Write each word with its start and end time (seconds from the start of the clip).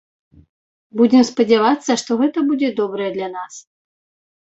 Будзем 1.01 1.23
спадзявацца, 1.29 1.91
што 2.05 2.11
гэта 2.25 2.47
будзе 2.51 2.75
добрае 2.83 3.15
для 3.19 3.33
нас. 3.39 3.53